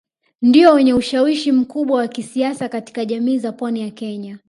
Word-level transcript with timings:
Ndio 0.41 0.73
wenye 0.73 0.93
ushawishi 0.93 1.51
mkubwa 1.51 1.97
wa 1.97 2.07
kisiasa 2.07 2.69
katika 2.69 3.05
jamii 3.05 3.37
za 3.39 3.51
pwani 3.51 3.81
ya 3.81 3.89
Kenya 3.89 4.39